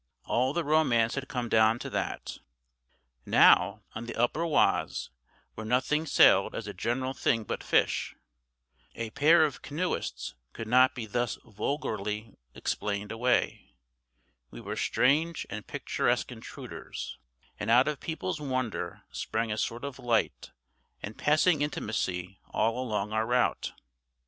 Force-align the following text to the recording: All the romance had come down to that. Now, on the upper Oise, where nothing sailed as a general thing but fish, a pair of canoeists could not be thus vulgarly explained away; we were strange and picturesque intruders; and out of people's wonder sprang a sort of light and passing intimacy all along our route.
All 0.23 0.51
the 0.51 0.63
romance 0.63 1.13
had 1.13 1.27
come 1.27 1.47
down 1.47 1.77
to 1.77 1.89
that. 1.91 2.39
Now, 3.23 3.83
on 3.93 4.07
the 4.07 4.15
upper 4.15 4.43
Oise, 4.43 5.11
where 5.53 5.63
nothing 5.63 6.07
sailed 6.07 6.55
as 6.55 6.65
a 6.65 6.73
general 6.73 7.13
thing 7.13 7.43
but 7.43 7.63
fish, 7.63 8.15
a 8.95 9.11
pair 9.11 9.45
of 9.45 9.61
canoeists 9.61 10.33
could 10.53 10.67
not 10.67 10.95
be 10.95 11.05
thus 11.05 11.37
vulgarly 11.45 12.35
explained 12.55 13.11
away; 13.11 13.75
we 14.49 14.59
were 14.59 14.75
strange 14.75 15.45
and 15.51 15.67
picturesque 15.67 16.31
intruders; 16.31 17.19
and 17.59 17.69
out 17.69 17.87
of 17.87 17.99
people's 17.99 18.41
wonder 18.41 19.03
sprang 19.11 19.51
a 19.51 19.55
sort 19.59 19.85
of 19.85 19.99
light 19.99 20.49
and 21.03 21.15
passing 21.15 21.61
intimacy 21.61 22.39
all 22.51 22.81
along 22.83 23.13
our 23.13 23.27
route. 23.27 23.73